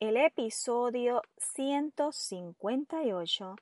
[0.00, 3.56] el episodio 158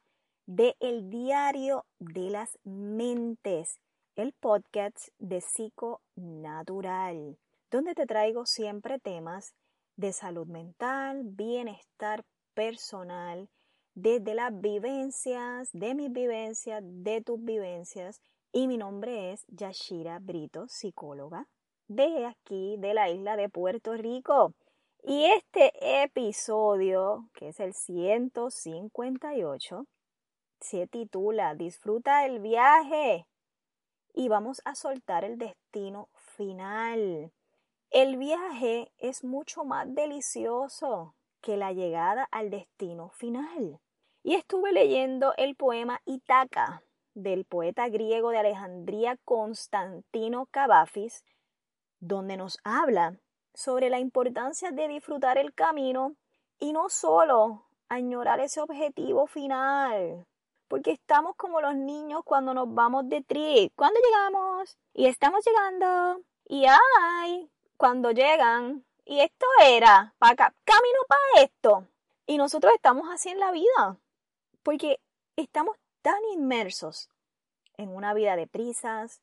[0.44, 3.80] de El Diario de las Mentes,
[4.16, 7.38] el podcast de Psico Natural,
[7.70, 9.54] donde te traigo siempre temas
[9.96, 13.48] de salud mental, bienestar personal,
[13.94, 18.20] desde las vivencias, de mis vivencias, de tus vivencias.
[18.52, 21.46] Y mi nombre es Yashira Brito, psicóloga,
[21.88, 24.52] de aquí, de la isla de Puerto Rico.
[25.08, 29.86] Y este episodio, que es el 158,
[30.58, 33.24] se titula Disfruta el viaje
[34.14, 37.30] y vamos a soltar el destino final.
[37.90, 43.78] El viaje es mucho más delicioso que la llegada al destino final.
[44.24, 46.82] Y estuve leyendo el poema Itaca
[47.14, 51.24] del poeta griego de Alejandría Constantino Cavafis,
[52.00, 53.20] donde nos habla
[53.56, 56.14] sobre la importancia de disfrutar el camino
[56.58, 60.26] y no solo añorar ese objetivo final.
[60.68, 63.72] Porque estamos como los niños cuando nos vamos de trip.
[63.74, 64.76] ¿Cuándo llegamos?
[64.92, 66.20] Y estamos llegando.
[66.44, 68.84] Y ay, cuando llegan.
[69.04, 71.86] Y esto era para camino para esto.
[72.26, 73.96] Y nosotros estamos así en la vida.
[74.62, 75.00] Porque
[75.36, 77.08] estamos tan inmersos
[77.78, 79.22] en una vida de prisas,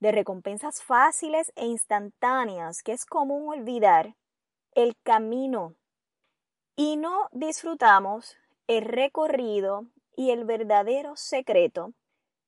[0.00, 4.14] de recompensas fáciles e instantáneas que es común olvidar
[4.72, 5.74] el camino
[6.76, 11.92] y no disfrutamos el recorrido y el verdadero secreto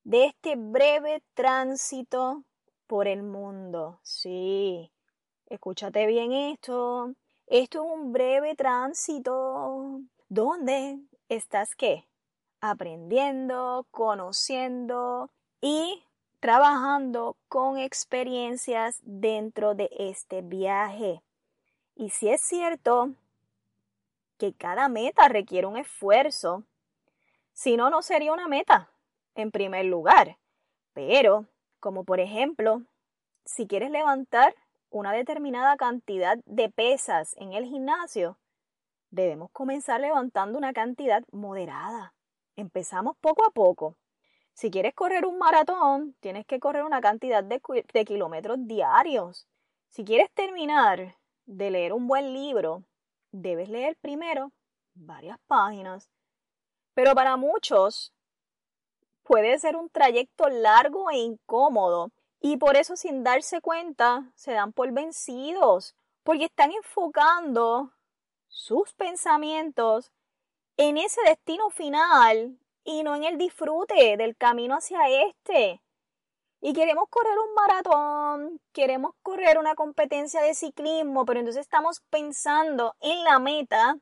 [0.05, 2.45] de este breve tránsito
[2.87, 3.99] por el mundo.
[4.03, 4.93] Sí,
[5.47, 7.13] escúchate bien esto.
[7.47, 10.01] Esto es un breve tránsito.
[10.29, 12.05] ¿Dónde estás qué?
[12.61, 15.31] Aprendiendo, conociendo
[15.61, 16.03] y
[16.41, 21.23] trabajando con experiencias dentro de este viaje.
[21.95, 23.11] Y si es cierto
[24.39, 26.65] que cada meta requiere un esfuerzo,
[27.53, 28.91] si no, no sería una meta,
[29.35, 30.37] en primer lugar.
[30.93, 31.47] Pero,
[31.81, 32.83] como por ejemplo,
[33.45, 34.55] si quieres levantar
[34.91, 38.39] una determinada cantidad de pesas en el gimnasio,
[39.11, 42.13] debemos comenzar levantando una cantidad moderada.
[42.57, 43.97] Empezamos poco a poco
[44.57, 47.61] si quieres correr un maratón, tienes que correr una cantidad de,
[48.07, 49.47] kilómetros diarios.
[49.91, 52.83] Si quieres terminar de leer un buen libro,
[53.33, 54.53] debes leer primero
[54.95, 56.09] varias páginas.
[56.95, 58.15] Pero para muchos
[59.25, 64.73] puede ser un trayecto largo e incómodo y por eso sin darse cuenta se dan
[64.73, 67.93] por vencidos porque están enfocando
[68.49, 70.11] sus pensamientos
[70.79, 75.83] en ese destino final y no en el disfrute del camino hacia este.
[76.61, 82.95] Y queremos correr un maratón, queremos correr una competencia de ciclismo, pero entonces estamos pensando
[83.01, 83.99] en la meta,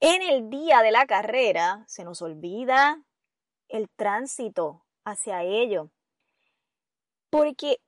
[0.00, 3.04] en el día de la carrera, se nos olvida
[3.68, 5.90] el tránsito hacia ello.
[7.28, 7.80] Porque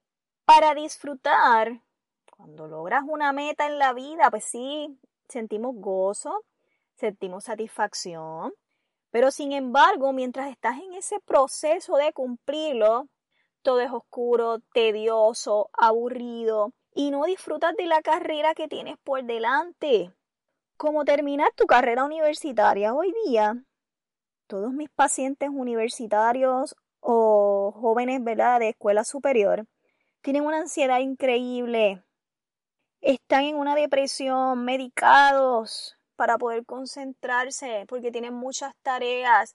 [0.45, 1.81] para disfrutar,
[2.37, 6.45] cuando logras una meta en la vida, pues sí, sentimos gozo,
[6.97, 8.53] sentimos satisfacción,
[9.13, 13.09] pero sin embargo, mientras estás en ese proceso de cumplirlo,
[13.61, 20.13] todo es oscuro, tedioso, aburrido y no disfrutas de la carrera que tienes por delante.
[20.79, 23.63] Como terminar tu carrera universitaria hoy día,
[24.47, 28.61] todos mis pacientes universitarios o jóvenes ¿verdad?
[28.61, 29.67] de escuela superior
[30.23, 32.03] tienen una ansiedad increíble,
[33.03, 39.55] están en una depresión, medicados, para poder concentrarse, porque tienen muchas tareas,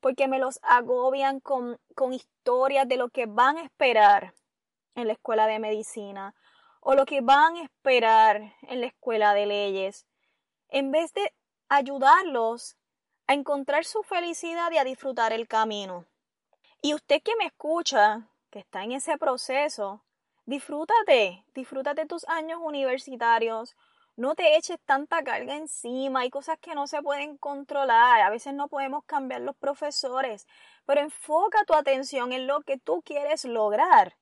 [0.00, 4.34] porque me los agobian con, con historias de lo que van a esperar
[4.94, 6.34] en la escuela de medicina
[6.80, 10.06] o lo que van a esperar en la escuela de leyes,
[10.68, 11.32] en vez de
[11.68, 12.76] ayudarlos
[13.26, 16.04] a encontrar su felicidad y a disfrutar el camino.
[16.82, 20.04] Y usted que me escucha, que está en ese proceso,
[20.46, 23.76] Disfrútate, disfrútate tus años universitarios.
[24.16, 28.54] No te eches tanta carga encima, hay cosas que no se pueden controlar, a veces
[28.54, 30.46] no podemos cambiar los profesores,
[30.86, 34.16] pero enfoca tu atención en lo que tú quieres lograr,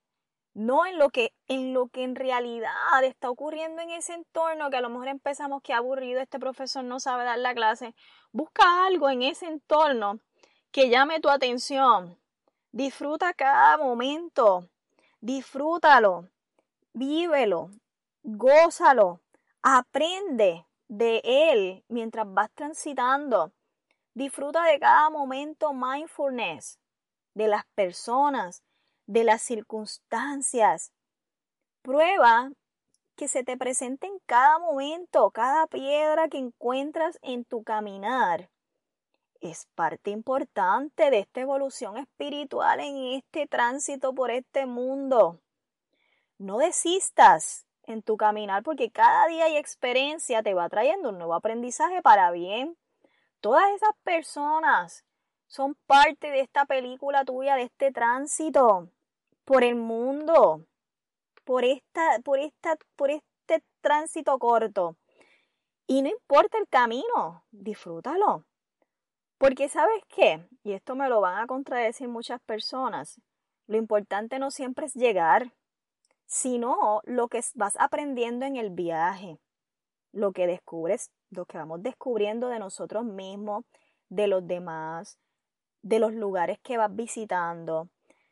[0.55, 4.79] no en lo que en lo que en realidad está ocurriendo en ese entorno que
[4.79, 7.95] a lo mejor empezamos que aburrido este profesor no sabe dar la clase.
[8.33, 10.21] Busca algo en ese entorno
[10.71, 12.19] que llame tu atención.
[12.71, 14.69] Disfruta cada momento.
[15.21, 16.29] Disfrútalo.
[16.95, 17.71] Vívelo.
[18.23, 19.21] Gózalo.
[19.65, 23.53] Aprende de él mientras vas transitando.
[24.13, 26.81] Disfruta de cada momento mindfulness,
[27.35, 28.65] de las personas,
[29.07, 30.93] de las circunstancias.
[31.81, 32.51] Prueba
[33.15, 38.51] que se te presente en cada momento, cada piedra que encuentras en tu caminar.
[39.41, 45.41] Es parte importante de esta evolución espiritual en este tránsito por este mundo.
[46.39, 51.35] No desistas, en tu caminar porque cada día y experiencia te va trayendo un nuevo
[51.35, 52.77] aprendizaje para bien.
[53.41, 55.05] Todas esas personas
[55.47, 58.89] son parte de esta película tuya, de este tránsito
[59.45, 60.65] por el mundo,
[61.45, 64.97] por esta, por esta, por este tránsito corto.
[65.87, 68.45] Y no importa el camino, disfrútalo.
[69.39, 73.21] Porque sabes qué, y esto me lo van a contradecir muchas personas,
[73.67, 75.53] lo importante no siempre es llegar,
[76.27, 79.39] sino lo que vas aprendiendo en el viaje,
[80.13, 83.65] lo que descubres, lo que vamos descubriendo de nosotros mismos,
[84.09, 85.19] de los demás,
[85.83, 87.89] de los lugares que vas visitando,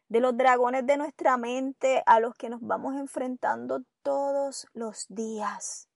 [0.08, 5.88] de los dragones de nuestra mente a los que nos vamos enfrentando todos los días,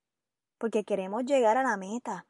[0.58, 2.26] porque queremos llegar a la meta,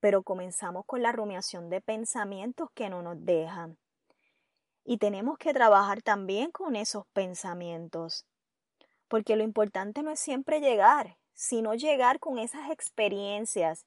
[0.00, 3.78] pero comenzamos con la rumiación de pensamientos que no nos dejan.
[4.84, 8.26] Y tenemos que trabajar también con esos pensamientos
[9.10, 13.84] porque lo importante no es siempre llegar, sino llegar con esas experiencias,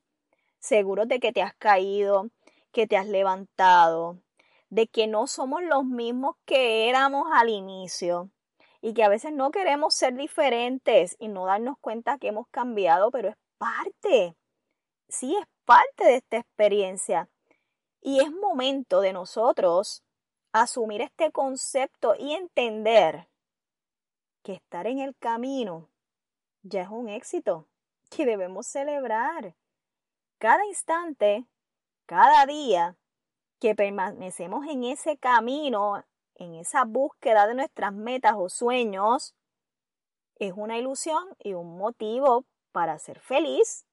[0.60, 2.30] seguros de que te has caído,
[2.74, 4.20] que te has levantado,
[4.70, 8.32] de que no somos los mismos que éramos al inicio
[8.82, 13.10] y que a veces no queremos ser diferentes y no darnos cuenta que hemos cambiado,
[13.10, 14.36] pero es parte,
[15.08, 17.30] sí es parte de esta experiencia.
[18.02, 20.04] Y es momento de nosotros
[20.52, 23.30] asumir este concepto y entender
[24.44, 25.90] que estar en el camino
[26.62, 27.68] ya es un éxito
[28.10, 29.56] que debemos celebrar.
[30.38, 31.46] Cada instante,
[32.06, 32.98] cada día
[33.60, 36.04] que permanecemos en ese camino,
[36.36, 39.36] en esa búsqueda de nuestras metas o sueños,
[40.36, 43.86] es una ilusión y un motivo para ser feliz.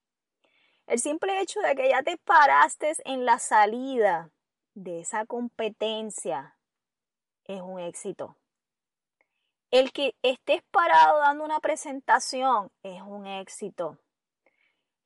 [0.87, 4.33] El simple hecho de que ya te paraste en la salida
[4.75, 6.57] de esa competencia
[7.45, 8.40] es un éxito.
[9.71, 13.99] El que estés parado dando una presentación es un éxito.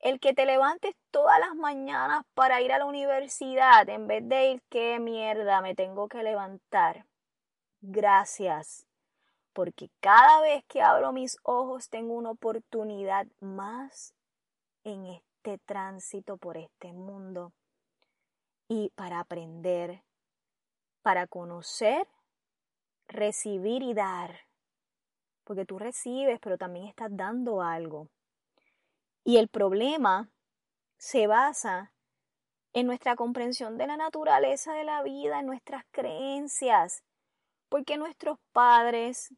[0.00, 4.52] El que te levantes todas las mañanas para ir a la universidad en vez de
[4.52, 7.04] ir, qué mierda, me tengo que levantar.
[7.82, 8.86] Gracias,
[9.52, 14.14] porque cada vez que abro mis ojos tengo una oportunidad más
[14.82, 17.52] en este tránsito por este mundo
[18.66, 20.02] y para aprender,
[21.02, 22.08] para conocer,
[23.08, 24.53] recibir y dar
[25.44, 28.08] porque tú recibes, pero también estás dando algo.
[29.22, 30.30] Y el problema
[30.98, 31.92] se basa
[32.72, 37.04] en nuestra comprensión de la naturaleza de la vida, en nuestras creencias,
[37.68, 39.32] porque nuestros padres,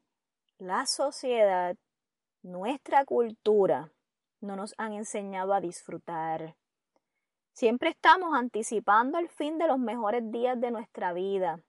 [0.59, 1.77] la sociedad,
[2.43, 3.93] nuestra cultura
[4.41, 6.57] no nos han enseñado a disfrutar.
[7.53, 11.61] Siempre estamos anticipando el fin de los mejores días de nuestra vida.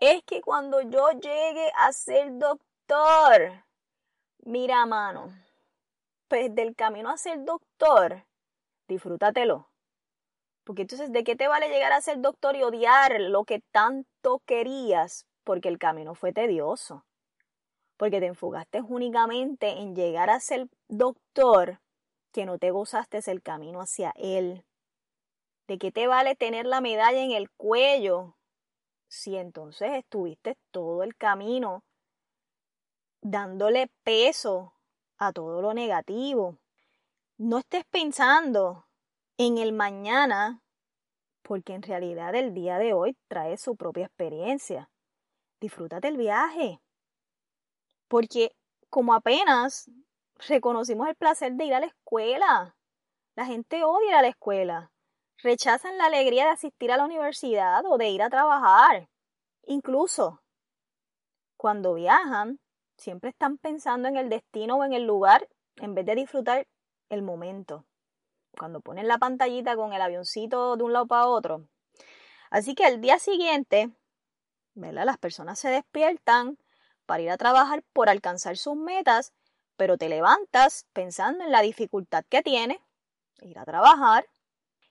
[0.00, 3.64] Es que cuando yo llegue a ser doctor, doctor.
[4.44, 5.32] Mira, mano,
[6.28, 8.24] pues del camino a ser doctor,
[8.88, 9.68] disfrútatelo.
[10.64, 14.40] Porque entonces, ¿de qué te vale llegar a ser doctor y odiar lo que tanto
[14.46, 15.26] querías?
[15.42, 17.04] Porque el camino fue tedioso.
[17.96, 21.80] Porque te enfocaste únicamente en llegar a ser doctor,
[22.32, 24.64] que no te gozaste el camino hacia él.
[25.66, 28.36] ¿De qué te vale tener la medalla en el cuello
[29.08, 31.82] si entonces estuviste todo el camino
[33.22, 34.74] dándole peso
[35.16, 36.58] a todo lo negativo.
[37.38, 38.86] No estés pensando
[39.38, 40.60] en el mañana,
[41.42, 44.90] porque en realidad el día de hoy trae su propia experiencia.
[45.60, 46.80] Disfrútate el viaje.
[48.08, 48.54] Porque
[48.90, 49.90] como apenas
[50.48, 52.76] reconocimos el placer de ir a la escuela,
[53.34, 54.92] la gente odia ir a la escuela,
[55.38, 59.08] rechazan la alegría de asistir a la universidad o de ir a trabajar.
[59.64, 60.42] Incluso
[61.56, 62.58] cuando viajan,
[63.02, 66.68] Siempre están pensando en el destino o en el lugar en vez de disfrutar
[67.08, 67.84] el momento.
[68.56, 71.66] Cuando ponen la pantallita con el avioncito de un lado para otro.
[72.48, 73.90] Así que al día siguiente,
[74.74, 75.04] ¿verdad?
[75.04, 76.58] Las personas se despiertan
[77.04, 79.32] para ir a trabajar por alcanzar sus metas,
[79.76, 82.80] pero te levantas pensando en la dificultad que tiene
[83.40, 84.26] ir a trabajar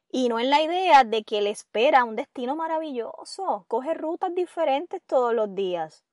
[0.10, 3.64] y no en la idea de que le espera un destino maravilloso.
[3.70, 6.04] Coge rutas diferentes todos los días.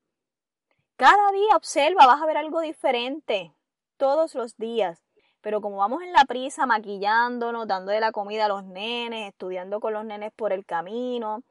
[0.98, 3.54] Cada día observa, vas a ver algo diferente
[3.98, 5.00] todos los días.
[5.40, 9.78] Pero como vamos en la prisa, maquillándonos, dando de la comida a los nenes, estudiando
[9.78, 11.44] con los nenes por el camino,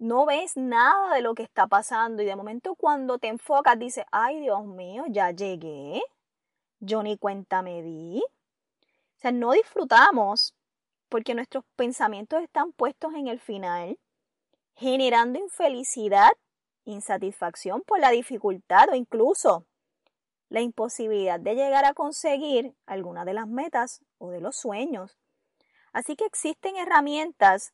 [0.00, 4.04] no ves nada de lo que está pasando y de momento cuando te enfocas dices,
[4.10, 6.02] ay Dios mío, ya llegué,
[6.80, 8.20] yo ni cuenta me di.
[8.20, 10.56] O sea, no disfrutamos
[11.08, 13.96] porque nuestros pensamientos están puestos en el final,
[14.74, 16.32] generando infelicidad,
[16.88, 19.66] insatisfacción por la dificultad o incluso
[20.48, 25.18] la imposibilidad de llegar a conseguir alguna de las metas o de los sueños.
[25.92, 27.72] Así que existen herramientas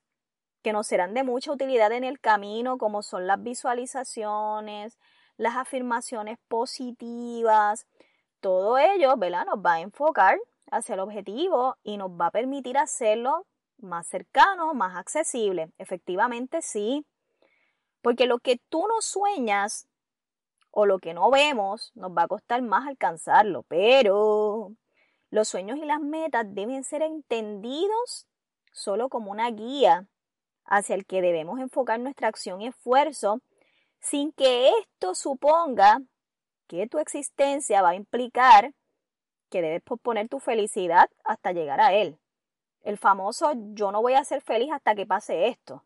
[0.63, 4.99] que nos serán de mucha utilidad en el camino, como son las visualizaciones,
[5.37, 7.87] las afirmaciones positivas.
[8.41, 9.47] Todo ello, ¿verdad?
[9.47, 10.39] Nos va a enfocar
[10.71, 13.47] hacia el objetivo y nos va a permitir hacerlo
[13.79, 15.71] más cercano, más accesible.
[15.79, 17.05] Efectivamente, sí.
[18.05, 19.89] Porque lo que tú no sueñas
[20.71, 24.75] o lo que no vemos nos va a costar más alcanzarlo, pero
[25.31, 28.27] los sueños y las metas deben ser entendidos
[28.73, 30.07] solo como una guía
[30.67, 33.41] hacia el que debemos enfocar nuestra acción y esfuerzo
[34.01, 36.03] sin que esto suponga
[36.67, 38.75] que tu existencia va a implicar
[39.49, 42.19] que debes posponer tu felicidad hasta llegar a él.
[42.83, 45.83] El famoso yo no voy a ser feliz hasta que pase esto.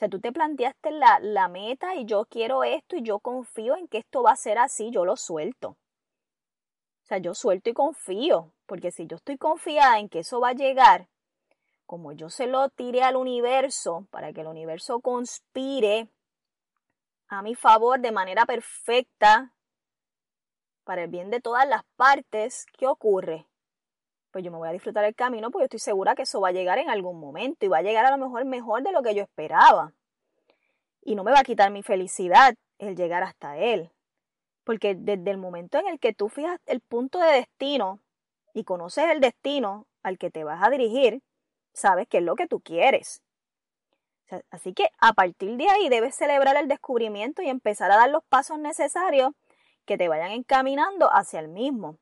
[0.00, 3.86] Sea, tú te planteaste la, la meta y yo quiero esto y yo confío en
[3.86, 5.72] que esto va a ser así, yo lo suelto.
[5.72, 5.76] O
[7.02, 10.54] sea, yo suelto y confío, porque si yo estoy confiada en que eso va a
[10.54, 11.10] llegar,
[11.84, 16.08] como yo se lo tiré al universo para que el universo conspire
[17.28, 19.52] a mi favor de manera perfecta,
[20.84, 23.49] para el bien de todas las partes, ¿qué ocurre?
[24.30, 26.52] Pues yo me voy a disfrutar el camino porque estoy segura que eso va a
[26.52, 29.14] llegar en algún momento y va a llegar a lo mejor mejor de lo que
[29.14, 29.92] yo esperaba.
[31.02, 33.90] Y no me va a quitar mi felicidad el llegar hasta él.
[34.64, 38.00] Porque desde el momento en el que tú fijas el punto de destino
[38.54, 41.22] y conoces el destino al que te vas a dirigir,
[41.72, 43.22] sabes qué es lo que tú quieres.
[44.50, 48.22] así que a partir de ahí debes celebrar el descubrimiento y empezar a dar los
[48.24, 49.32] pasos necesarios
[49.86, 51.98] que te vayan encaminando hacia el mismo.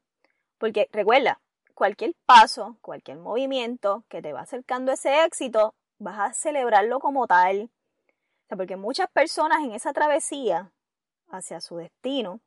[0.59, 1.41] Porque recuerda,
[1.79, 7.29] cualquier paso, cualquier movimiento que te va acercando a ese éxito, vas a celebrarlo como
[7.29, 7.71] tal.
[8.49, 10.73] porque muchas personas en esa travesía
[11.29, 12.41] hacia su destino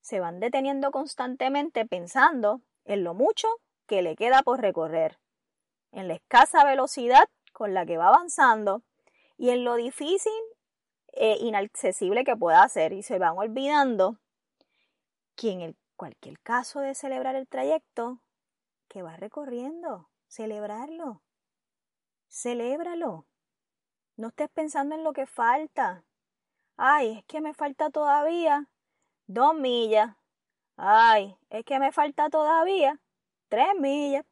[0.00, 3.46] se van deteniendo constantemente pensando en lo mucho
[3.86, 5.18] que le queda por recorrer,
[5.90, 8.80] en la escasa velocidad con la que va avanzando
[9.36, 10.32] y en lo difícil
[11.08, 14.16] e inaccesible que pueda ser y se van olvidando
[15.36, 18.22] que en cualquier caso de celebrar el trayecto
[18.92, 21.22] que va recorriendo, celebrarlo.
[22.28, 23.26] Celébralo.
[24.16, 26.04] No estés pensando en lo que falta.
[26.76, 28.68] Ay, es que me falta todavía
[29.26, 30.14] dos millas.
[30.76, 33.00] Ay, es que me falta todavía
[33.48, 34.26] tres millas.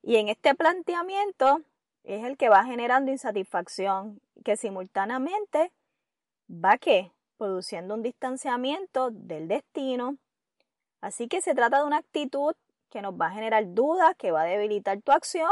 [0.00, 1.60] Y en este planteamiento
[2.02, 5.70] es el que va generando insatisfacción, que simultáneamente
[6.48, 10.16] va que produciendo un distanciamiento del destino.
[11.02, 12.54] Así que se trata de una actitud
[12.92, 15.50] que nos va a generar dudas, que va a debilitar tu acción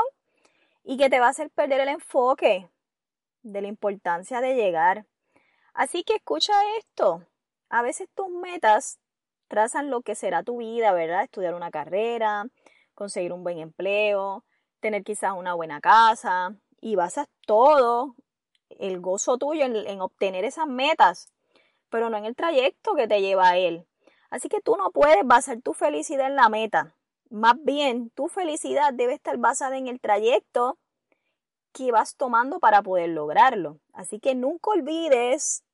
[0.85, 2.69] y que te va a hacer perder el enfoque
[3.43, 5.07] de la importancia de llegar.
[5.75, 7.27] Así que escucha esto.
[7.69, 9.01] A veces tus metas
[9.49, 11.25] trazan lo que será tu vida, ¿verdad?
[11.25, 12.45] Estudiar una carrera,
[12.95, 14.45] conseguir un buen empleo,
[14.79, 18.15] tener quizás una buena casa y basas todo
[18.69, 21.33] el gozo tuyo en, en obtener esas metas
[21.91, 23.87] pero no en el trayecto que te lleva a él.
[24.31, 26.95] Así que tú no puedes basar tu felicidad en la meta.
[27.31, 30.79] Más bien, tu felicidad debe estar basada en el trayecto
[31.73, 33.79] que vas tomando para poder lograrlo.
[33.93, 35.65] Así que nunca olvides,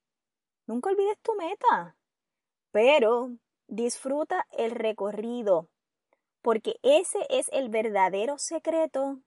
[0.66, 1.96] nunca olvides tu meta,
[2.70, 3.30] pero
[3.66, 5.68] disfruta el recorrido,
[6.42, 9.18] porque ese es el verdadero secreto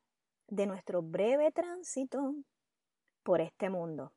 [0.48, 2.36] de nuestro breve tránsito
[3.24, 4.14] por este mundo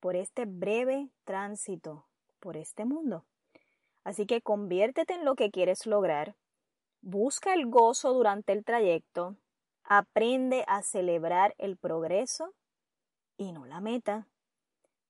[0.00, 2.06] por este breve tránsito
[2.40, 3.24] por este mundo.
[4.04, 6.36] Así que conviértete en lo que quieres lograr,
[7.00, 9.36] busca el gozo durante el trayecto,
[9.84, 12.54] aprende a celebrar el progreso
[13.36, 14.26] y no la meta.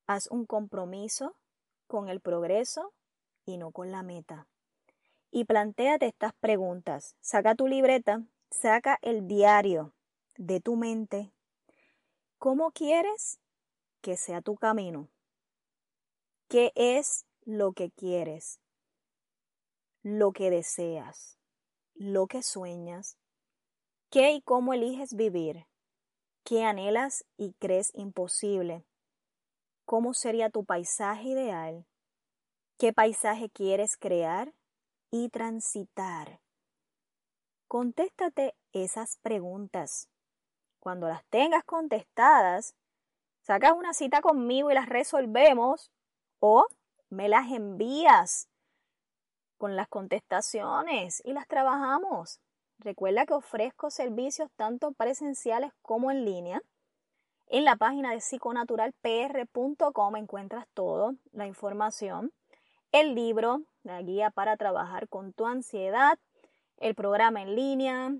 [0.06, 1.34] Haz un compromiso
[1.86, 2.92] con el progreso
[3.44, 4.46] y no con la meta.
[5.30, 7.16] y plantéate estas preguntas.
[7.20, 9.92] Saca tu libreta, saca el diario
[10.36, 11.32] de tu mente.
[12.38, 13.40] ¿Cómo quieres
[14.00, 15.08] que sea tu camino?
[16.48, 18.60] ¿Qué es lo que quieres?
[20.02, 21.37] Lo que deseas,
[21.98, 23.18] lo que sueñas.
[24.10, 25.66] ¿Qué y cómo eliges vivir?
[26.44, 28.84] ¿Qué anhelas y crees imposible?
[29.84, 31.84] ¿Cómo sería tu paisaje ideal?
[32.78, 34.54] ¿Qué paisaje quieres crear
[35.10, 36.40] y transitar?
[37.66, 40.08] Contéstate esas preguntas.
[40.78, 42.74] Cuando las tengas contestadas,
[43.42, 45.90] sacas una cita conmigo y las resolvemos
[46.38, 46.66] o
[47.10, 48.48] me las envías
[49.58, 52.40] con las contestaciones y las trabajamos.
[52.78, 56.62] Recuerda que ofrezco servicios tanto presenciales como en línea.
[57.48, 62.32] En la página de psiconaturalpr.com encuentras todo, la información,
[62.92, 66.18] el libro, la guía para trabajar con tu ansiedad,
[66.76, 68.14] el programa en línea.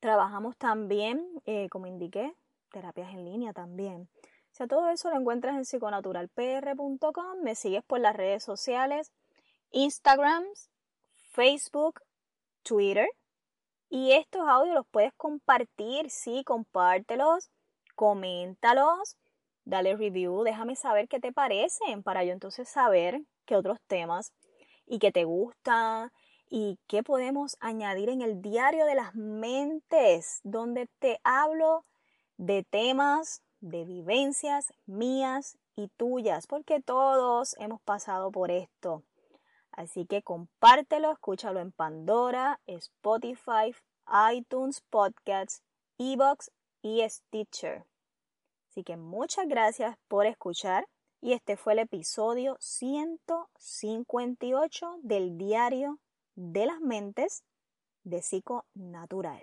[0.00, 2.34] Trabajamos también, eh, como indiqué,
[2.72, 4.08] terapias en línea también.
[4.52, 7.42] O sea, todo eso lo encuentras en psiconaturalpr.com.
[7.42, 9.12] Me sigues por las redes sociales,
[9.72, 10.44] Instagram,
[11.32, 12.00] Facebook,
[12.62, 13.08] Twitter.
[13.90, 17.50] Y estos audios los puedes compartir, sí, compártelos,
[17.94, 19.16] coméntalos,
[19.64, 24.32] dale review, déjame saber qué te parecen para yo entonces saber qué otros temas
[24.86, 26.10] y qué te gustan
[26.48, 31.84] y qué podemos añadir en el diario de las mentes, donde te hablo
[32.36, 39.02] de temas, de vivencias mías y tuyas, porque todos hemos pasado por esto.
[39.72, 43.74] Así que compártelo, escúchalo en Pandora, Spotify,
[44.32, 45.62] iTunes, Podcasts,
[45.98, 46.52] Evox
[46.82, 47.86] y Stitcher.
[48.70, 50.86] Así que muchas gracias por escuchar
[51.20, 55.98] y este fue el episodio 158 del Diario
[56.34, 57.44] de las Mentes
[58.04, 59.42] de Psico Natural.